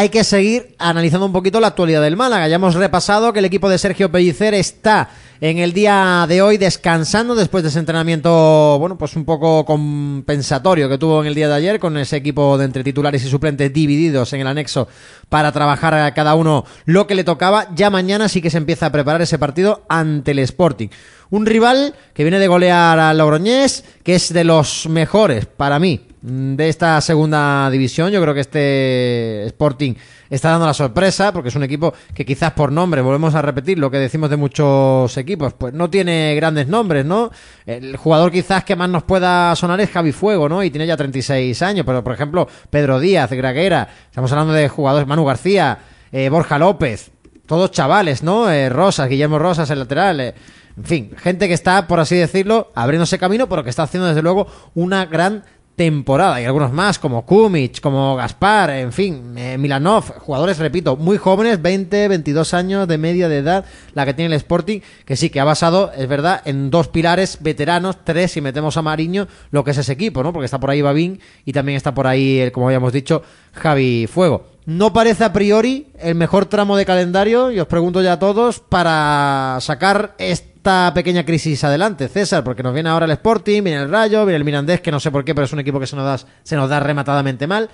[0.00, 2.48] hay que seguir analizando un poquito la actualidad del Málaga.
[2.48, 5.10] Ya hemos repasado que el equipo de Sergio Pellicer está
[5.42, 10.88] en el día de hoy descansando después de ese entrenamiento, bueno, pues un poco compensatorio
[10.88, 13.74] que tuvo en el día de ayer con ese equipo de entre titulares y suplentes
[13.74, 14.88] divididos en el anexo
[15.28, 17.68] para trabajar a cada uno lo que le tocaba.
[17.74, 20.88] Ya mañana sí que se empieza a preparar ese partido ante el Sporting.
[21.28, 26.06] Un rival que viene de golear a Logroñés, que es de los mejores para mí
[26.22, 28.10] de esta segunda división.
[28.10, 29.94] Yo creo que este Sporting
[30.28, 33.78] está dando la sorpresa porque es un equipo que quizás por nombre, volvemos a repetir
[33.78, 37.30] lo que decimos de muchos equipos, pues no tiene grandes nombres, ¿no?
[37.66, 40.62] El jugador quizás que más nos pueda sonar es Javi Fuego, ¿no?
[40.62, 45.08] Y tiene ya 36 años, pero por ejemplo, Pedro Díaz, Graguera, estamos hablando de jugadores,
[45.08, 45.78] Manu García,
[46.12, 47.10] eh, Borja López,
[47.46, 48.50] todos chavales, ¿no?
[48.50, 50.20] Eh, Rosas, Guillermo Rosas, el lateral.
[50.20, 50.34] Eh,
[50.76, 54.22] en fin, gente que está, por así decirlo, abriéndose camino, pero que está haciendo desde
[54.22, 55.42] luego una gran
[55.80, 61.16] temporada y algunos más como Kumic, como Gaspar, en fin, eh, Milanov, jugadores, repito, muy
[61.16, 65.30] jóvenes, 20, 22 años de media de edad, la que tiene el Sporting, que sí,
[65.30, 69.64] que ha basado, es verdad, en dos pilares veteranos, tres si metemos a Mariño, lo
[69.64, 70.34] que es ese equipo, ¿no?
[70.34, 73.22] Porque está por ahí Babín y también está por ahí, como habíamos dicho,
[73.54, 74.44] Javi Fuego.
[74.66, 78.60] No parece a priori el mejor tramo de calendario, y os pregunto ya a todos,
[78.60, 83.80] para sacar este esta pequeña crisis adelante, César, porque nos viene ahora el Sporting, viene
[83.80, 85.86] el Rayo, viene el Mirandés, que no sé por qué, pero es un equipo que
[85.86, 87.70] se nos da, se nos da rematadamente mal.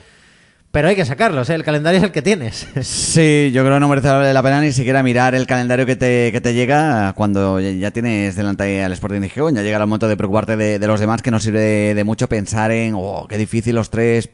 [0.71, 1.57] Pero hay que sacarlos, ¿eh?
[1.57, 2.69] el calendario es el que tienes.
[2.83, 6.31] Sí, yo creo que no merece la pena ni siquiera mirar el calendario que te,
[6.31, 9.57] que te llega cuando ya tienes delante al Sporting de Gijón.
[9.57, 12.71] Ya llega el momento de preocuparte de, los demás, que no sirve de, mucho pensar
[12.71, 14.31] en, oh, qué difícil los tres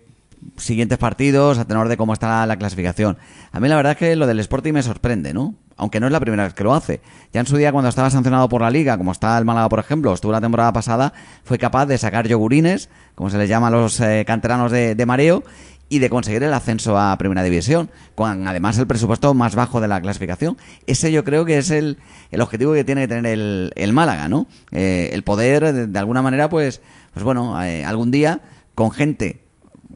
[0.58, 3.16] siguientes partidos a tenor de cómo está la clasificación.
[3.50, 5.54] A mí la verdad es que lo del Sporting me sorprende, ¿no?
[5.76, 7.00] Aunque no es la primera vez que lo hace.
[7.32, 9.78] Ya en su día, cuando estaba sancionado por la liga, como está el Málaga, por
[9.78, 11.12] ejemplo, estuvo la temporada pasada,
[11.44, 15.42] fue capaz de sacar yogurines, como se les llama a los eh, canteranos de, mareo,
[15.88, 19.88] y de conseguir el ascenso a Primera División, con además el presupuesto más bajo de
[19.88, 20.56] la clasificación.
[20.86, 21.98] Ese yo creo que es el,
[22.30, 24.46] el objetivo que tiene que tener el, el Málaga, ¿no?
[24.70, 26.80] Eh, el poder, de, alguna manera, pues,
[27.12, 28.40] pues bueno, eh, algún día,
[28.74, 29.42] con gente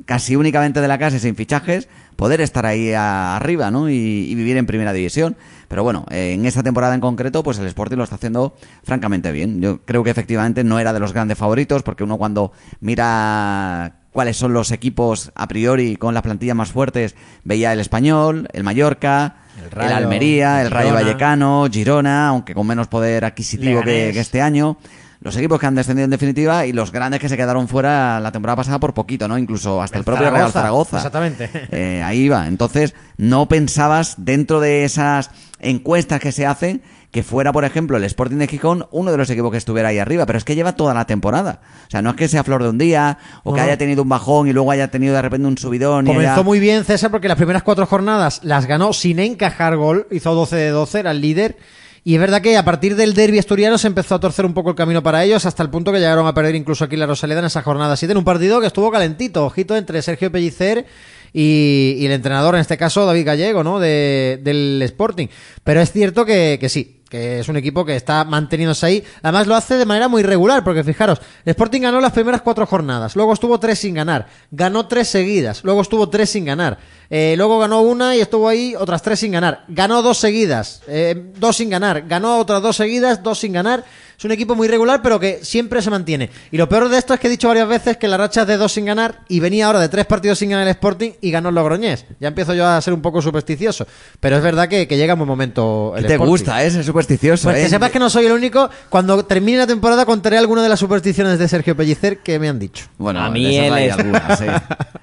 [0.04, 3.88] casi únicamente de la casa y sin fichajes, poder estar ahí arriba, ¿no?
[3.88, 5.36] y vivir en Primera División.
[5.68, 9.32] Pero bueno, eh, en esta temporada en concreto, pues el Sporting lo está haciendo francamente
[9.32, 9.60] bien.
[9.60, 14.36] Yo creo que efectivamente no era de los grandes favoritos, porque uno cuando mira cuáles
[14.36, 19.36] son los equipos a priori con las plantillas más fuertes, veía el Español, el Mallorca,
[19.72, 24.78] el, Almería, el, Rayo Vallecano, Girona, aunque con menos poder adquisitivo que, este año
[25.20, 28.32] los equipos que han descendido en definitiva y los grandes que se quedaron fuera la
[28.32, 29.36] temporada pasada por poquito, ¿no?
[29.38, 30.98] Incluso hasta el, propio Real Zaragoza.
[30.98, 31.50] Exactamente.
[31.72, 32.46] Eh, ahí va.
[32.46, 38.04] Entonces, no pensabas dentro de esas encuestas que se hacen que fuera, por ejemplo, el
[38.04, 40.76] Sporting de Gijón uno de los equipos que estuviera ahí arriba, pero es que lleva
[40.76, 41.60] toda la temporada.
[41.86, 44.08] O sea, no es que sea flor de un día o que haya tenido un
[44.08, 46.04] bajón y luego haya tenido de repente un subidón.
[46.04, 50.34] Comenzó muy bien César porque las primeras cuatro jornadas las ganó sin encajar gol, hizo
[50.34, 51.56] 12 de 12, era el líder.
[52.04, 54.70] Y es verdad que a partir del derby asturiano se empezó a torcer un poco
[54.70, 57.40] el camino para ellos, hasta el punto que llegaron a perder incluso aquí la Rosaleda
[57.40, 60.86] en esa jornada 7, en un partido que estuvo calentito, ojito, entre Sergio Pellicer
[61.32, 63.78] y, el entrenador, en este caso David Gallego, ¿no?
[63.78, 65.28] De, del Sporting.
[65.64, 69.04] Pero es cierto que, que sí, que es un equipo que está manteniéndose ahí.
[69.22, 73.16] Además lo hace de manera muy regular, porque fijaros, Sporting ganó las primeras cuatro jornadas,
[73.16, 76.78] luego estuvo tres sin ganar, ganó tres seguidas, luego estuvo tres sin ganar,
[77.10, 81.32] eh, luego ganó una y estuvo ahí otras tres sin ganar, ganó dos seguidas, eh,
[81.36, 83.84] dos sin ganar, ganó otras dos seguidas, dos sin ganar.
[84.18, 86.30] Es un equipo muy regular, pero que siempre se mantiene.
[86.50, 88.46] Y lo peor de esto es que he dicho varias veces que la racha es
[88.46, 91.30] de dos sin ganar y venía ahora de tres partidos sin ganar el Sporting y
[91.30, 92.06] ganó el Logroñés.
[92.18, 93.86] Ya empiezo yo a ser un poco supersticioso.
[94.18, 96.82] Pero es verdad que, llega un buen momento el Te gusta, ¿eh?
[96.82, 97.44] supersticioso.
[97.44, 97.68] Pues que ¿eh?
[97.68, 98.70] sepas que no soy el único.
[98.88, 102.58] Cuando termine la temporada contaré alguna de las supersticiones de Sergio Pellicer que me han
[102.58, 102.86] dicho.
[102.96, 103.92] Bueno, a mí, el,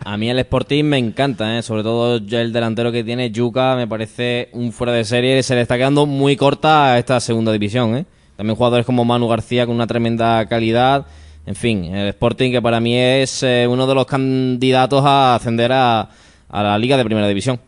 [0.04, 1.62] a mí el Sporting me encanta, ¿eh?
[1.62, 5.44] sobre todo el delantero que tiene Yuca me parece un fuera de serie.
[5.44, 7.96] Se le está quedando muy corta esta segunda división.
[7.98, 8.06] ¿eh?
[8.36, 11.06] También jugadores como Manu García con una tremenda calidad.
[11.46, 15.72] En fin, el Sporting que para mí es eh, uno de los candidatos a ascender
[15.74, 16.10] a,
[16.52, 17.60] la Liga de Primera División.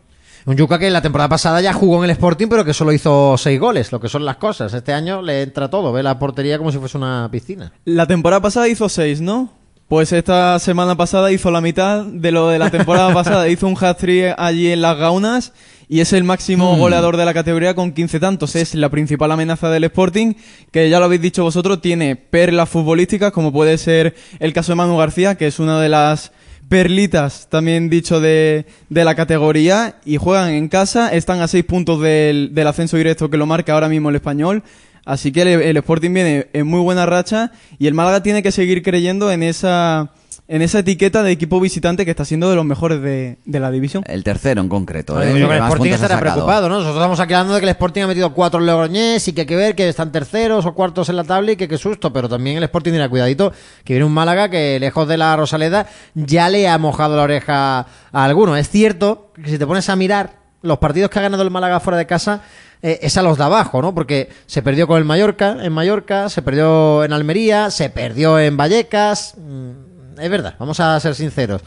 [0.46, 3.36] Un Yuca que la temporada pasada ya jugó en el Sporting, pero que solo hizo
[3.36, 4.72] seis goles, lo que son las cosas.
[4.72, 7.72] Este año le entra todo, ve la portería como si fuese una piscina.
[7.84, 9.50] La temporada pasada hizo seis, ¿no?
[9.88, 13.48] Pues esta semana pasada hizo la mitad de lo de la temporada pasada.
[13.48, 15.52] Hizo un hat-trick allí en las Gaunas
[15.88, 16.78] y es el máximo hmm.
[16.80, 18.56] goleador de la categoría con 15 tantos.
[18.56, 20.34] Es la principal amenaza del Sporting,
[20.72, 24.76] que ya lo habéis dicho vosotros, tiene perlas futbolísticas, como puede ser el caso de
[24.76, 26.32] Manu García, que es una de las
[26.68, 32.00] perlitas, también dicho, de, de la categoría, y juegan en casa, están a 6 puntos
[32.00, 34.64] del, del ascenso directo que lo marca ahora mismo el español.
[35.06, 38.52] Así que el, el Sporting viene en muy buena racha y el Málaga tiene que
[38.52, 40.10] seguir creyendo en esa
[40.48, 43.70] en esa etiqueta de equipo visitante que está siendo de los mejores de, de la
[43.70, 44.04] división.
[44.06, 45.14] El tercero en concreto.
[45.14, 45.32] Yo ¿eh?
[45.32, 46.76] creo que el Más Sporting estará preocupado, ¿no?
[46.76, 49.40] Nosotros estamos aquí hablando de que el Sporting ha metido cuatro en Logroñés y que
[49.40, 52.12] hay que ver que están terceros o cuartos en la tabla y que qué susto,
[52.12, 53.52] pero también el Sporting dirá, cuidadito,
[53.84, 57.78] que viene un Málaga que lejos de la Rosaleda ya le ha mojado la oreja
[57.78, 57.86] a
[58.24, 58.56] alguno.
[58.56, 61.80] Es cierto que si te pones a mirar los partidos que ha ganado el Málaga
[61.80, 62.42] fuera de casa,
[62.82, 63.94] eh, es a los de abajo, ¿no?
[63.94, 68.56] Porque se perdió con el Mallorca, en Mallorca, se perdió en Almería, se perdió en
[68.56, 69.34] Vallecas.
[69.36, 71.62] Mm, Es verdad, vamos a ser sinceros.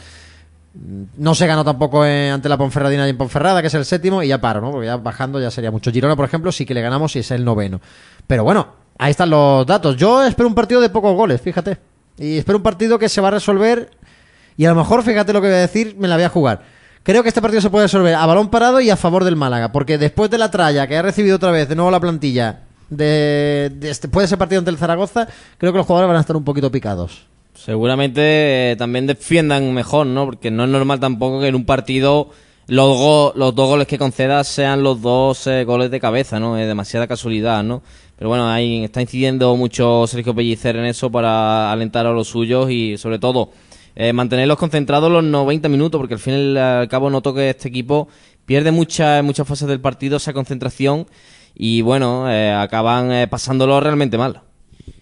[1.18, 4.28] No se ganó tampoco ante la Ponferradina y en Ponferrada, que es el séptimo, y
[4.28, 4.72] ya paro, ¿no?
[4.72, 5.92] Porque ya bajando ya sería mucho.
[5.92, 7.82] Girona, por ejemplo, sí que le ganamos y es el noveno.
[8.28, 8.68] Pero bueno,
[8.98, 9.98] ahí están los datos.
[9.98, 11.78] Yo espero un partido de pocos goles, fíjate.
[12.18, 13.90] Y espero un partido que se va a resolver.
[14.58, 16.62] Y a lo mejor, fíjate lo que voy a decir, me la voy a jugar.
[17.10, 19.72] Creo que este partido se puede resolver a balón parado y a favor del Málaga.
[19.72, 23.72] Porque después de la tralla que ha recibido otra vez de nuevo la plantilla, de,
[23.74, 25.28] de este, después de ese partido ante el Zaragoza,
[25.58, 27.26] creo que los jugadores van a estar un poquito picados.
[27.56, 30.26] Seguramente eh, también defiendan mejor, ¿no?
[30.26, 32.30] Porque no es normal tampoco que en un partido
[32.68, 36.60] los, go- los dos goles que concedas sean los dos eh, goles de cabeza, ¿no?
[36.60, 37.82] Es demasiada casualidad, ¿no?
[38.20, 42.70] Pero bueno, ahí está incidiendo mucho Sergio Pellicer en eso para alentar a los suyos
[42.70, 43.50] y sobre todo
[44.02, 47.68] eh, mantenerlos concentrados los 90 minutos, porque al fin y al cabo noto que este
[47.68, 48.08] equipo
[48.46, 51.06] pierde muchas muchas fases del partido esa concentración
[51.54, 54.42] y bueno, eh, acaban eh, pasándolo realmente mal.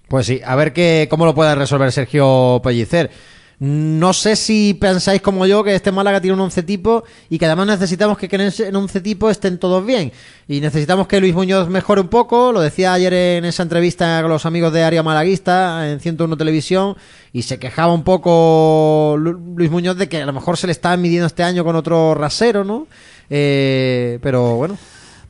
[0.08, 3.12] Pues sí, a ver qué, cómo lo puede resolver Sergio Pellicer.
[3.60, 7.48] No sé si pensáis como yo que este Málaga tiene un once tipo y que
[7.48, 10.12] además necesitamos que en ese once tipo estén todos bien.
[10.48, 14.30] Y necesitamos que Luis Muñoz mejore un poco, lo decía ayer en esa entrevista con
[14.30, 16.96] los amigos de Área Malaguista en 101 Televisión
[17.34, 20.72] y se quejaba un poco Lu- Luis Muñoz de que a lo mejor se le
[20.72, 22.86] está midiendo este año con otro rasero, ¿no?
[23.32, 24.78] Eh, pero bueno,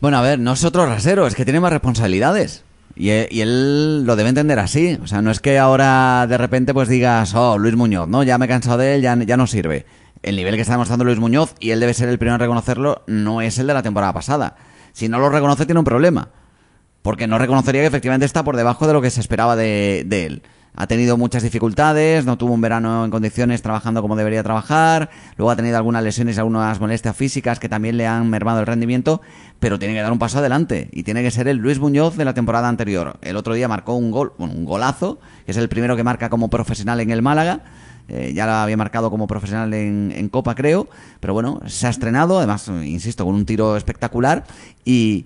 [0.02, 2.64] Bueno, a ver, no es otro rasero, es que tiene más responsabilidades.
[3.00, 4.98] Y él, y él lo debe entender así.
[5.04, 8.24] O sea, no es que ahora de repente pues digas, oh, Luis Muñoz, ¿no?
[8.24, 9.86] Ya me he cansado de él, ya, ya no sirve.
[10.24, 13.04] El nivel que está demostrando Luis Muñoz, y él debe ser el primero en reconocerlo,
[13.06, 14.56] no es el de la temporada pasada.
[14.94, 16.30] Si no lo reconoce, tiene un problema.
[17.04, 20.26] Porque no reconocería que efectivamente está por debajo de lo que se esperaba de, de
[20.26, 20.42] él.
[20.80, 25.50] Ha tenido muchas dificultades, no tuvo un verano en condiciones trabajando como debería trabajar, luego
[25.50, 29.20] ha tenido algunas lesiones y algunas molestias físicas que también le han mermado el rendimiento,
[29.60, 32.26] pero tiene que dar un paso adelante y tiene que ser el Luis Muñoz de
[32.26, 33.18] la temporada anterior.
[33.24, 36.48] El otro día marcó un gol, un golazo, que es el primero que marca como
[36.48, 37.62] profesional en el Málaga,
[38.08, 40.88] eh, ya lo había marcado como profesional en Copa, creo,
[41.20, 44.46] pero bueno, se ha estrenado, además, insisto, con un tiro espectacular
[44.86, 45.26] y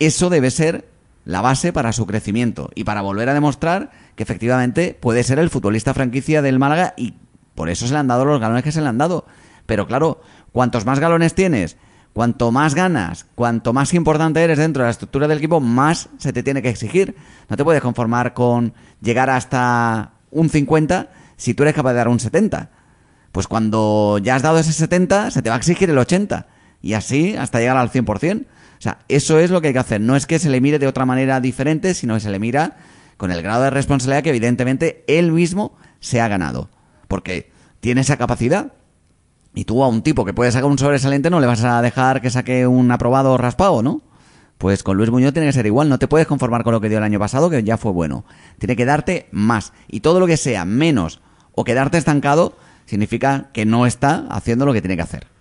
[0.00, 0.91] eso debe ser
[1.24, 5.50] la base para su crecimiento y para volver a demostrar que efectivamente puede ser el
[5.50, 7.14] futbolista franquicia del Málaga y
[7.54, 9.26] por eso se le han dado los galones que se le han dado.
[9.66, 10.20] Pero claro,
[10.52, 11.76] cuantos más galones tienes,
[12.12, 16.32] cuanto más ganas, cuanto más importante eres dentro de la estructura del equipo, más se
[16.32, 17.16] te tiene que exigir.
[17.48, 22.08] No te puedes conformar con llegar hasta un 50 si tú eres capaz de dar
[22.08, 22.70] un 70.
[23.32, 26.46] Pues cuando ya has dado ese 70, se te va a exigir el 80.
[26.82, 28.46] Y así hasta llegar al 100%.
[28.82, 30.00] O sea, eso es lo que hay que hacer.
[30.00, 32.78] No es que se le mire de otra manera diferente, sino que se le mira
[33.16, 36.68] con el grado de responsabilidad que evidentemente él mismo se ha ganado.
[37.06, 38.72] Porque tiene esa capacidad.
[39.54, 42.20] Y tú a un tipo que puede sacar un sobresaliente no le vas a dejar
[42.20, 44.02] que saque un aprobado raspado, ¿no?
[44.58, 46.88] Pues con Luis Muñoz tiene que ser igual, no te puedes conformar con lo que
[46.88, 48.24] dio el año pasado, que ya fue bueno.
[48.58, 49.72] Tiene que darte más.
[49.86, 51.20] Y todo lo que sea menos
[51.52, 52.56] o quedarte estancado
[52.86, 55.31] significa que no está haciendo lo que tiene que hacer.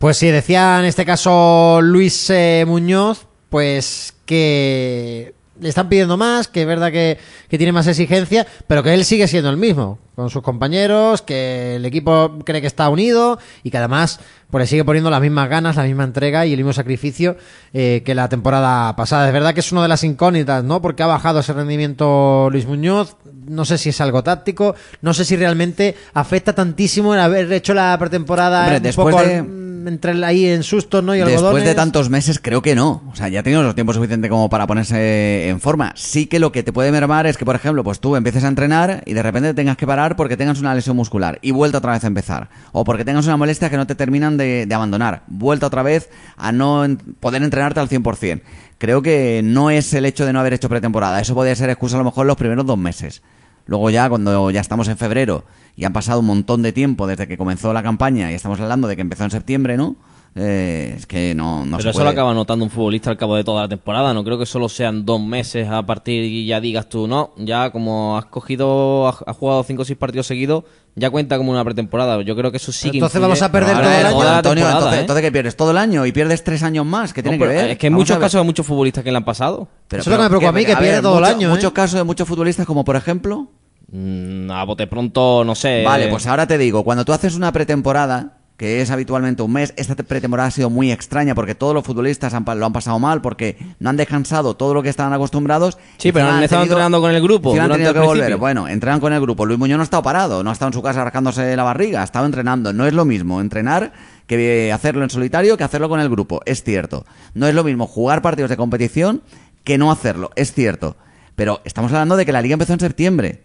[0.00, 6.48] Pues sí, decía en este caso Luis eh, Muñoz, pues que le están pidiendo más,
[6.48, 7.18] que es verdad que,
[7.50, 11.76] que tiene más exigencia, pero que él sigue siendo el mismo, con sus compañeros, que
[11.76, 14.20] el equipo cree que está unido y que además
[14.50, 17.36] pues le sigue poniendo las mismas ganas, la misma entrega y el mismo sacrificio
[17.74, 19.26] eh, que la temporada pasada.
[19.26, 20.80] Es verdad que es una de las incógnitas, ¿no?
[20.80, 25.26] Porque ha bajado ese rendimiento Luis Muñoz, no sé si es algo táctico, no sé
[25.26, 30.24] si realmente afecta tantísimo el haber hecho la pretemporada Hombre, un después poco de- entre
[30.24, 31.14] ahí en sustos, ¿no?
[31.14, 33.02] Y Después de tantos meses, creo que no.
[33.10, 35.92] O sea, ya tenido los tiempos suficiente como para ponerse en forma.
[35.96, 38.48] Sí que lo que te puede mermar es que, por ejemplo, pues tú empieces a
[38.48, 41.92] entrenar y de repente tengas que parar porque tengas una lesión muscular y vuelta otra
[41.92, 42.48] vez a empezar.
[42.72, 45.22] O porque tengas una molestia que no te terminan de, de abandonar.
[45.26, 46.86] Vuelta otra vez a no
[47.20, 48.40] poder entrenarte al 100%.
[48.78, 51.20] Creo que no es el hecho de no haber hecho pretemporada.
[51.20, 53.22] Eso podría ser excusa a lo mejor los primeros dos meses.
[53.66, 55.44] Luego ya, cuando ya estamos en febrero
[55.76, 58.88] y han pasado un montón de tiempo desde que comenzó la campaña y estamos hablando
[58.88, 59.96] de que empezó en septiembre, ¿no?
[60.36, 62.04] Eh, es que no, no Pero se eso puede.
[62.04, 64.14] lo acaba notando un futbolista al cabo de toda la temporada.
[64.14, 67.70] No creo que solo sean dos meses a partir y ya digas tú, no, ya
[67.70, 72.22] como has cogido, has, jugado cinco o seis partidos seguidos, ya cuenta como una pretemporada.
[72.22, 74.16] Yo creo que eso sí que Entonces influye vamos a perder todo el año.
[74.18, 75.00] toda Antonio, entonces, ¿eh?
[75.00, 77.12] entonces que pierdes todo el año y pierdes tres años más.
[77.12, 77.70] ¿Qué tiene No, que ver?
[77.70, 79.66] Es que en Vamos muchos casos hay muchos futbolistas que le han pasado.
[79.88, 81.50] Pero- Eso es lo que me preocupa a mí, que pierde todo el año, ¿eh?
[81.50, 83.48] Muchos casos de muchos futbolistas, como por ejemplo.
[83.90, 85.82] Mm, a bote pronto, no sé.
[85.84, 89.54] Vale, eh, pues ahora te digo, cuando tú haces una pretemporada, que es habitualmente un
[89.54, 92.74] mes, esta te- pretemporada ha sido muy extraña porque todos los futbolistas han lo han
[92.74, 95.78] pasado mal porque no han descansado todo lo que estaban acostumbrados.
[95.96, 98.36] Sí, pero han estado entrenando con el grupo han tenido que volver.
[98.36, 99.46] Bueno, entrenan con el grupo.
[99.46, 102.02] Luis Muñoz no ha estado parado, no ha estado en su casa rascándose la barriga,
[102.02, 102.74] ha estado entrenando.
[102.74, 103.94] No es lo mismo entrenar
[104.26, 107.06] que hacerlo en solitario que hacerlo con el grupo, es cierto.
[107.32, 109.22] No es lo mismo jugar partidos de competición
[109.64, 110.96] que no hacerlo, es cierto.
[111.34, 113.42] Pero estamos hablando de que la liga empezó en septiembre.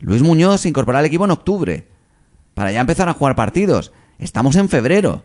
[0.00, 1.86] Luis Muñoz se incorporó al equipo en octubre.
[2.54, 3.92] Para ya empezar a jugar partidos.
[4.18, 5.22] Estamos en febrero.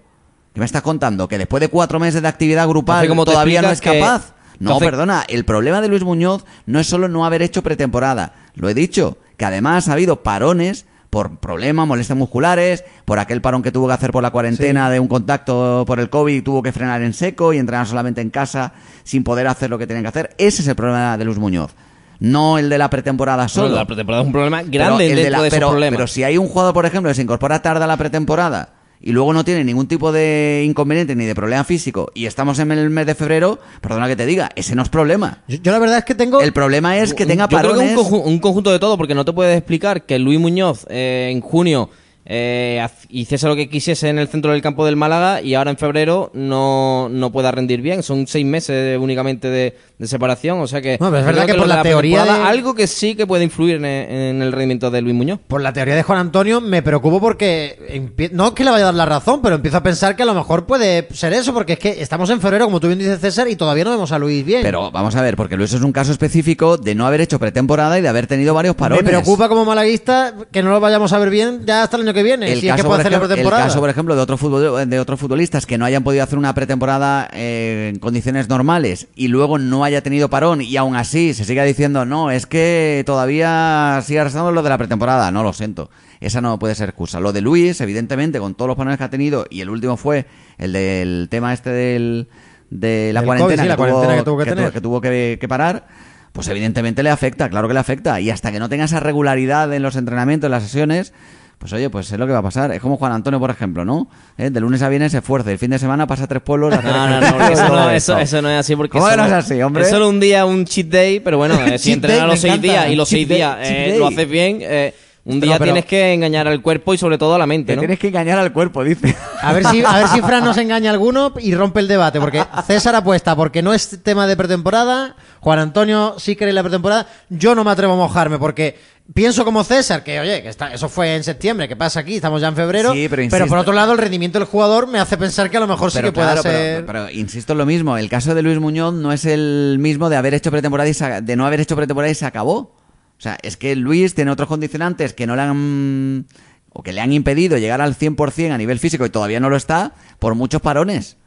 [0.54, 1.28] ¿Qué me estás contando?
[1.28, 4.00] ¿Que después de cuatro meses de actividad grupal Entonces, ¿cómo te todavía no es que-
[4.00, 4.34] capaz?
[4.60, 5.24] No, Entonces- perdona.
[5.28, 8.34] El problema de Luis Muñoz no es solo no haber hecho pretemporada.
[8.56, 9.18] Lo he dicho.
[9.38, 13.94] Que además ha habido parones por problemas, molestias musculares, por aquel parón que tuvo que
[13.94, 17.54] hacer por la cuarentena de un contacto por el COVID, tuvo que frenar en seco
[17.54, 20.36] y entrenar solamente en casa sin poder hacer lo que tenían que hacer.
[20.40, 21.76] Ese es el problema de Luis Muñoz.
[22.20, 23.68] No el de la pretemporada solo.
[23.68, 25.98] bueno, la pretemporada es un problema Pero grande el de la- de esos pero, problemas.
[25.98, 28.70] pero si hay un jugador, por ejemplo, que se incorpora tarde a la pretemporada
[29.02, 32.72] y luego no tiene ningún tipo de inconveniente ni de problema físico y estamos en
[32.72, 35.44] el mes de febrero, perdona que te diga, ese no es problema.
[35.48, 36.42] Yo, yo la verdad es que tengo...
[36.42, 37.94] El problema es que tenga yo creo parones.
[37.94, 40.86] que un, conju- un conjunto de todo, porque no te puedes explicar que Luis Muñoz
[40.90, 41.90] eh, en junio
[42.30, 45.78] eh, hiciese lo que quisiese en el centro del campo del Málaga y ahora en
[45.78, 48.04] febrero no, no pueda rendir bien.
[48.04, 50.98] Son seis meses únicamente de, de separación, o sea que...
[51.00, 53.78] No, pero es verdad que por la teoría de- Algo que sí que puede influir
[53.78, 55.40] en, en el rendimiento de Luis Muñoz.
[55.48, 58.88] Por la teoría de Juan Antonio me preocupo porque no es que le vaya a
[58.88, 61.74] dar la razón, pero empiezo a pensar que a lo mejor puede ser eso, porque
[61.74, 64.20] es que estamos en febrero, como tú bien dices César, y todavía no vemos a
[64.20, 64.62] Luis bien.
[64.64, 67.98] Pero vamos a ver, porque Luis es un caso específico de no haber hecho pretemporada
[67.98, 69.04] y de haber tenido varios parones.
[69.04, 72.14] me preocupa como malaguista que no lo vayamos a ver bien ya hasta el año
[72.14, 73.64] que viene, el si es que caso, puede hacer la ejemplo, el pretemporada.
[73.66, 76.54] caso, por ejemplo, de otros futbol, de otros futbolistas que no hayan podido hacer una
[76.54, 81.46] pretemporada eh, en condiciones normales y luego no haya tenido parón y aún así se
[81.46, 85.32] siga diciendo no, es que todavía sigue arrastrando lo de la pretemporada.
[85.32, 85.90] No, lo siento.
[86.20, 87.20] Esa no puede ser excusa.
[87.20, 90.26] Lo de Luis, evidentemente, con todos los parones que ha tenido y el último fue
[90.58, 92.28] el del tema este del,
[92.72, 94.72] de la cuarentena, COVID, sí, la cuarentena que tuvo que tu- tener.
[94.72, 95.88] que tuvo que, que parar.
[96.34, 98.20] Pues evidentemente le afecta, claro que le afecta.
[98.22, 101.14] Y hasta que no tenga esa regularidad en los entrenamientos, en las sesiones,
[101.58, 102.72] pues oye, pues es lo que va a pasar.
[102.72, 104.08] Es como Juan Antonio, por ejemplo, ¿no?
[104.38, 104.50] ¿Eh?
[104.50, 106.74] De lunes a viernes se esfuerza, el fin de semana pasa a tres pueblos.
[106.74, 109.22] a No, no, no, eso, no, eso, eso no es así porque ¿Cómo que eso
[109.22, 109.84] no es así, hombre?
[109.84, 112.54] Es solo un día, un cheat day, pero bueno, eh, si entrenas day, los seis
[112.54, 112.68] encanta.
[112.72, 114.94] días y los Cheat seis días eh, lo haces bien, eh,
[115.26, 117.76] un día pero- tienes que engañar al cuerpo y sobre todo a la mente, Te
[117.76, 117.82] ¿no?
[117.82, 119.14] tienes que engañar al cuerpo, dice.
[119.42, 122.44] A ver si, a ver si Fran nos engaña alguno y rompe el debate, porque
[122.66, 127.08] César apuesta porque no es tema de pretemporada, Juan Antonio sí cree en la pretemporada,
[127.30, 128.78] yo no me atrevo a mojarme porque
[129.14, 132.42] pienso como César, que oye, que está, eso fue en septiembre, que pasa aquí, estamos
[132.42, 135.18] ya en febrero, Sí, pero por insisto- otro lado el rendimiento del jugador me hace
[135.18, 136.86] pensar que a lo mejor sí que claro, pero- ser...
[136.86, 140.18] pero, insisto en lo mismo, el caso de Luis Muñoz no es el mismo de
[140.18, 142.76] haber hecho pretemporada y se- de no haber hecho pretemporada y se acabó.
[143.18, 146.28] O sea, es que Luis tiene otros condicionantes que no le han
[146.72, 149.56] o que le han impedido llegar al 100% a nivel físico y todavía no lo
[149.56, 151.18] está por muchos parones.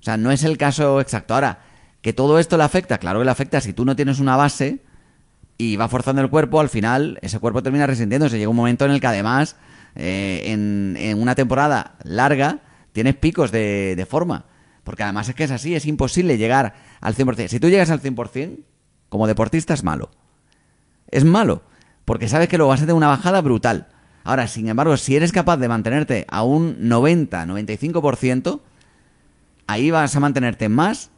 [0.00, 1.34] O sea, no es el caso exacto.
[1.34, 1.60] Ahora,
[2.02, 4.82] que todo esto le afecta, claro que le afecta si tú no tienes una base
[5.58, 8.38] y va forzando el cuerpo, al final ese cuerpo termina resintiéndose.
[8.38, 9.56] Llega un momento en el que además,
[9.96, 12.60] eh, en, una temporada larga,
[12.92, 14.46] tienes picos de, de forma.
[14.84, 17.48] Porque además es que es así, es imposible llegar al 100%.
[17.48, 18.60] Si tú llegas al 100%,
[19.08, 20.10] como deportista es malo.
[21.10, 21.62] Es malo,
[22.04, 23.88] porque sabes que luego vas a tener una bajada brutal.
[24.24, 28.60] Ahora, sin embargo, si eres capaz de mantenerte a un 90-95%,
[29.66, 31.10] ahí vas a mantenerte más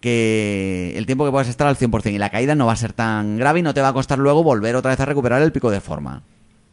[0.00, 2.92] que el tiempo que puedas estar al 100% y la caída no va a ser
[2.92, 5.52] tan grave y no te va a costar luego volver otra vez a recuperar el
[5.52, 6.22] pico de forma.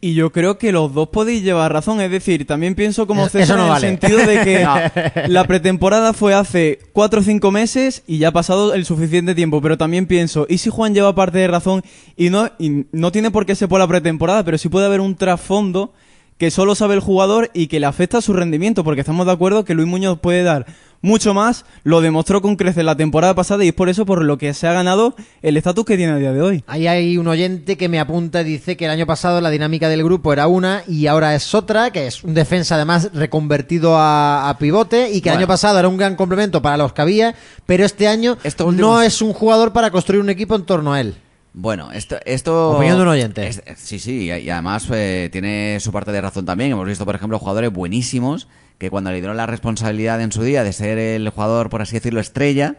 [0.00, 2.00] Y yo creo que los dos podéis llevar razón.
[2.00, 3.88] Es decir, también pienso como César no en vale.
[3.88, 4.64] el sentido de que
[5.26, 5.28] No.
[5.28, 9.60] la pretemporada fue hace cuatro o cinco meses y ya ha pasado el suficiente tiempo.
[9.60, 11.82] Pero también pienso, ¿y si Juan lleva parte de razón
[12.16, 15.00] y no, y no tiene por qué ser por la pretemporada, pero sí puede haber
[15.00, 15.92] un trasfondo
[16.38, 18.84] que solo sabe el jugador y que le afecta a su rendimiento?
[18.84, 20.66] Porque estamos de acuerdo que Luis Muñoz puede dar
[21.00, 24.36] mucho más, lo demostró con creces la temporada pasada y es por eso por lo
[24.38, 26.64] que se ha ganado el estatus que tiene a día de hoy.
[26.66, 29.88] Ahí hay un oyente que me apunta y dice que el año pasado la dinámica
[29.88, 34.48] del grupo era una y ahora es otra, que es un defensa además reconvertido a,
[34.48, 37.34] a pivote y que el año pasado era un gran complemento para los que había,
[37.66, 41.00] pero este año Esto no es un jugador para construir un equipo en torno a
[41.00, 41.14] él.
[41.54, 42.16] Bueno, esto...
[42.24, 43.46] esto Opinión de un oyente.
[43.48, 46.70] es- sí, sí, y y además eh, tiene su parte de razón también.
[46.72, 48.46] Hemos visto, por ejemplo, jugadores buenísimos
[48.78, 51.94] que cuando le dieron la responsabilidad en su día de ser el jugador, por así
[51.94, 52.76] decirlo, estrella,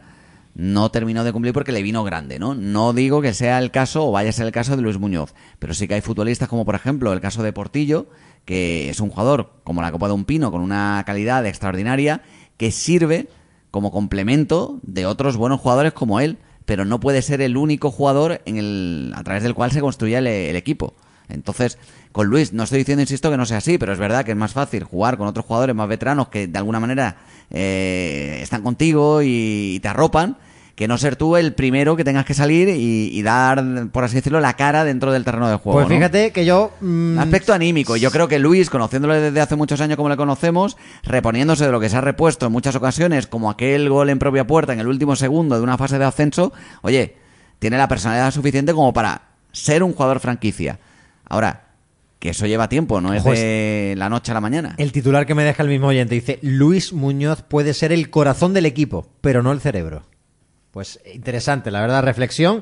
[0.55, 2.55] no terminó de cumplir porque le vino grande, ¿no?
[2.55, 5.33] No digo que sea el caso o vaya a ser el caso de Luis Muñoz,
[5.59, 8.07] pero sí que hay futbolistas como, por ejemplo, el caso de Portillo,
[8.45, 12.23] que es un jugador como la Copa de un Pino, con una calidad extraordinaria,
[12.57, 13.27] que sirve
[13.71, 18.41] como complemento de otros buenos jugadores como él, pero no puede ser el único jugador
[18.45, 20.93] en el, a través del cual se construye el, el equipo.
[21.29, 21.77] Entonces,
[22.11, 24.37] con Luis, no estoy diciendo, insisto, que no sea así, pero es verdad que es
[24.37, 27.17] más fácil jugar con otros jugadores más veteranos que de alguna manera
[27.51, 30.37] eh, están contigo y, y te arropan
[30.79, 34.15] que no ser tú el primero que tengas que salir y, y dar, por así
[34.15, 35.77] decirlo, la cara dentro del terreno de juego.
[35.77, 35.93] Pues ¿no?
[35.93, 36.71] fíjate que yo...
[36.79, 37.97] mm, Aspecto anímico.
[37.97, 41.81] Yo creo que Luis, conociéndole desde hace muchos años como le conocemos, reponiéndose de lo
[41.81, 44.87] que se ha repuesto en muchas ocasiones, como aquel gol en propia puerta en el
[44.87, 47.17] último segundo de una fase de ascenso, oye,
[47.59, 50.79] tiene la personalidad suficiente como para ser un jugador franquicia.
[51.29, 51.69] Ahora,
[52.19, 54.75] que eso lleva tiempo, no es Ojo, de la noche a la mañana.
[54.77, 58.53] El titular que me deja el mismo oyente dice, Luis Muñoz puede ser el corazón
[58.53, 60.03] del equipo, pero no el cerebro.
[60.71, 62.61] Pues interesante, la verdad, reflexión.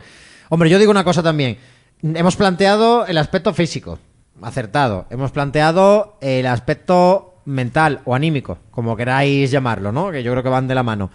[0.50, 1.58] Hombre, yo digo una cosa también.
[2.04, 3.98] Hemos planteado el aspecto físico,
[4.42, 5.08] acertado.
[5.10, 10.12] Hemos planteado el aspecto mental o anímico, como queráis llamarlo, ¿no?
[10.12, 11.10] Que yo creo que van de la mano.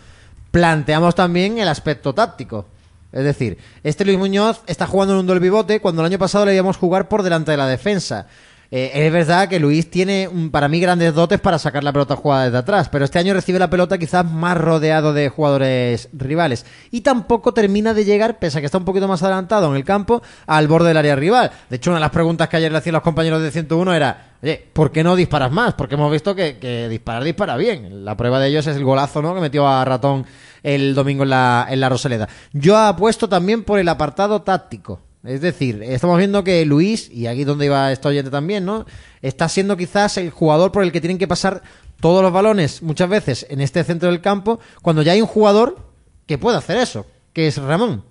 [0.50, 2.66] Planteamos también el aspecto táctico.
[3.12, 6.46] Es decir, este Luis Muñoz está jugando en un doble pivote cuando el año pasado
[6.46, 8.26] le íbamos jugar por delante de la defensa.
[8.74, 12.46] Eh, es verdad que Luis tiene, para mí, grandes dotes para sacar la pelota jugada
[12.46, 16.64] desde atrás, pero este año recibe la pelota quizás más rodeado de jugadores rivales.
[16.90, 19.84] Y tampoco termina de llegar, pese a que está un poquito más adelantado en el
[19.84, 21.50] campo, al borde del área rival.
[21.68, 24.36] De hecho, una de las preguntas que ayer le hacían los compañeros de 101 era,
[24.42, 25.74] oye, ¿por qué no disparas más?
[25.74, 28.06] Porque hemos visto que, que disparar dispara bien.
[28.06, 29.34] La prueba de ellos es el golazo ¿no?
[29.34, 30.24] que metió a Ratón
[30.62, 32.26] el domingo en la, en la Rosaleda.
[32.54, 35.11] Yo apuesto también por el apartado táctico.
[35.24, 38.86] Es decir, estamos viendo que Luis, y aquí donde iba este oyente también, ¿no?
[39.20, 41.62] Está siendo quizás el jugador por el que tienen que pasar
[42.00, 45.92] todos los balones muchas veces en este centro del campo, cuando ya hay un jugador
[46.26, 48.02] que puede hacer eso, que es Ramón.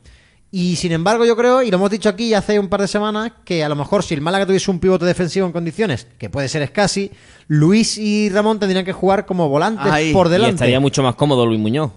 [0.54, 3.32] Y sin embargo, yo creo, y lo hemos dicho aquí hace un par de semanas,
[3.46, 6.48] que a lo mejor si el Málaga tuviese un pivote defensivo en condiciones, que puede
[6.50, 7.12] ser escasi,
[7.48, 10.56] Luis y Ramón tendrían que jugar como volantes por Y delante.
[10.56, 11.92] estaría mucho más cómodo Luis Muñoz.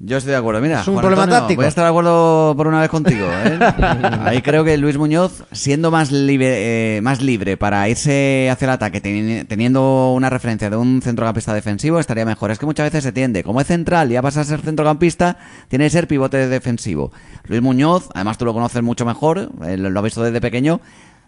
[0.00, 0.60] Yo estoy de acuerdo.
[0.60, 1.58] Mira, Es un Juan problema Antonio, táctico.
[1.60, 3.26] Voy a estar de acuerdo por una vez contigo.
[3.26, 3.58] ¿eh?
[4.24, 8.70] Ahí creo que Luis Muñoz, siendo más libre, eh, más libre para irse hacia el
[8.72, 12.50] ataque, teni- teniendo una referencia de un centrocampista defensivo, estaría mejor.
[12.50, 15.38] Es que muchas veces se tiende, como es central y ya pasa a ser centrocampista,
[15.68, 17.12] tiene que ser pivote defensivo.
[17.46, 20.80] Luis Muñoz, además tú lo conoces mucho mejor, eh, lo lo has visto desde pequeño.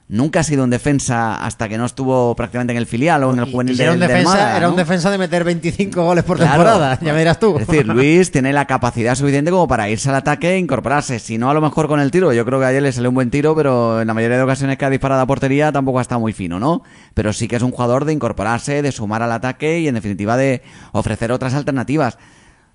[0.09, 3.41] Nunca ha sido un defensa hasta que no estuvo prácticamente en el filial o en
[3.41, 6.05] el juvenil y era, un del- del defensa, Málaga, era un defensa de meter 25
[6.05, 6.53] goles por Claro.
[6.53, 7.59] temporada, ya me dirás tú.
[7.59, 11.19] Es decir, Luis tiene la capacidad suficiente como para irse al ataque e incorporarse.
[11.19, 12.33] Si no, a lo mejor con el tiro.
[12.33, 14.79] Yo creo que ayer le salió un buen tiro, pero en la mayoría de ocasiones
[14.79, 16.85] que ha disparado a portería tampoco ha estado muy fino, ¿no?
[17.15, 20.37] Pero sí que es un jugador de incorporarse, de sumar al ataque y en definitiva
[20.37, 22.17] de ofrecer otras alternativas.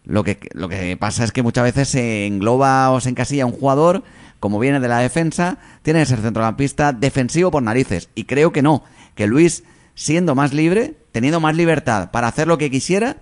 [0.03, 3.51] Lo que, lo que pasa es que muchas veces se engloba o se encasilla un
[3.53, 4.03] jugador,
[4.41, 8.09] como viene de la defensa, tiene que ser centrocampista defensivo por narices.
[8.15, 8.83] Y creo que no,
[9.15, 9.63] que Luis,
[9.95, 13.17] siendo más libre, teniendo más libertad para hacer lo que quisiera,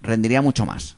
[0.00, 0.96] rendiría mucho más.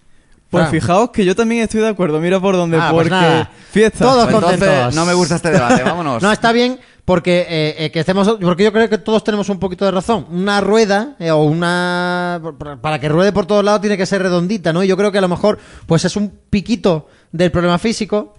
[0.50, 2.20] Pues fijaos que yo también estoy de acuerdo.
[2.20, 4.04] Mira por dónde, Ah, pues porque fiesta.
[4.04, 6.22] Todos Pues entonces, no me gusta este debate, vámonos.
[6.22, 9.58] No, está bien porque eh, eh, que estemos, porque yo creo que todos tenemos un
[9.58, 10.26] poquito de razón.
[10.30, 12.40] Una rueda eh, o una
[12.80, 14.82] para que ruede por todos lados tiene que ser redondita, ¿no?
[14.82, 18.34] Y yo creo que a lo mejor pues es un piquito del problema físico,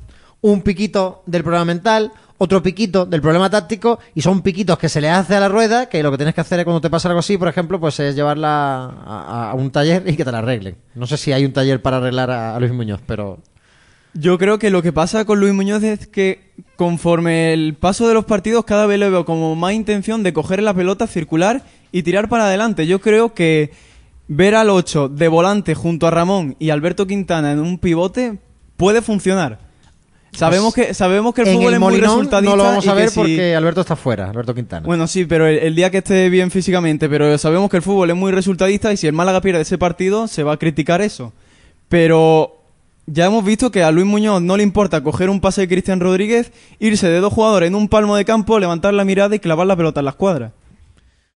[0.46, 5.02] un piquito del problema mental, otro piquito del problema táctico y son piquitos que se
[5.02, 7.08] le hace a la rueda que lo que tienes que hacer es cuando te pasa
[7.08, 10.76] algo así, por ejemplo, pues es llevarla a, un taller y que te la arreglen.
[10.94, 13.40] No sé si hay un taller para arreglar a, a Luis Muñoz, pero
[14.14, 18.14] Yo creo que lo que pasa con Luis Muñoz es que conforme el paso de
[18.14, 22.04] los partidos cada vez le veo como más intención de coger la pelota, circular y
[22.04, 22.86] tirar para adelante.
[22.86, 23.72] Yo creo que
[24.28, 28.38] ver al 8 de volante junto a Ramón y Alberto Quintana en un pivote
[28.78, 29.65] puede funcionar.
[30.36, 32.88] Sabemos que sabemos que el en fútbol el es muy Molinón resultadista no lo vamos
[32.88, 34.86] a ver si- porque Alberto está fuera, Alberto Quintana.
[34.86, 38.10] Bueno, sí, pero el, el día que esté bien físicamente, pero sabemos que el fútbol
[38.10, 41.34] es muy resultadista y si el Málaga pierde ese partido se va a criticar eso.
[41.90, 42.58] Pero
[43.08, 46.00] ya hemos visto que a Luis Muñoz no le importa coger un pase de Cristian
[46.00, 49.68] Rodríguez, irse de dos jugadores en un palmo de campo, levantar la mirada y clavar
[49.68, 50.52] la pelota en la escuadra.